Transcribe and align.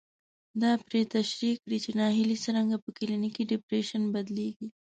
دا 0.61 0.71
پرې 0.85 1.01
تشرېح 1.15 1.55
کړي 1.63 1.77
چې 1.83 1.91
ناهيلي 1.99 2.37
څرنګه 2.45 2.75
په 2.83 2.89
کلينيکي 2.97 3.43
ډېپريشن 3.51 4.01
بدلېږي. 4.13 4.67